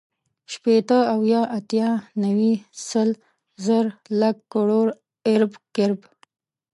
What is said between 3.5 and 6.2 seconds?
زر، لک، کروړ، ارب، کرب